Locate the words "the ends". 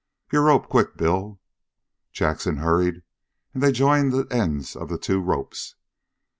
4.11-4.75